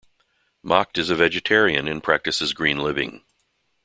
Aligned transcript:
Macht 0.63 0.97
is 0.97 1.11
a 1.11 1.15
vegetarian 1.15 1.87
and 1.87 2.01
practices 2.01 2.53
green 2.53 2.79
living. 2.79 3.23